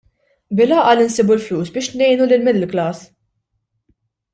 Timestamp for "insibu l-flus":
1.03-1.71